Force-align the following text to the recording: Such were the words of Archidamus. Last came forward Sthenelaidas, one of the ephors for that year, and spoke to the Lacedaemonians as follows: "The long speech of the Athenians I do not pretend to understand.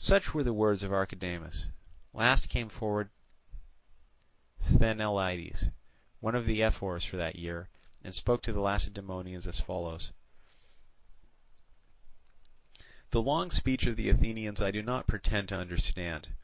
Such 0.00 0.34
were 0.34 0.42
the 0.42 0.52
words 0.52 0.82
of 0.82 0.90
Archidamus. 0.90 1.66
Last 2.12 2.48
came 2.48 2.68
forward 2.68 3.10
Sthenelaidas, 4.60 5.70
one 6.18 6.34
of 6.34 6.46
the 6.46 6.64
ephors 6.64 7.04
for 7.04 7.16
that 7.16 7.36
year, 7.36 7.68
and 8.02 8.12
spoke 8.12 8.42
to 8.42 8.52
the 8.52 8.58
Lacedaemonians 8.60 9.46
as 9.46 9.60
follows: 9.60 10.10
"The 13.10 13.22
long 13.22 13.52
speech 13.52 13.86
of 13.86 13.94
the 13.94 14.08
Athenians 14.10 14.60
I 14.60 14.72
do 14.72 14.82
not 14.82 15.06
pretend 15.06 15.48
to 15.50 15.58
understand. 15.60 16.30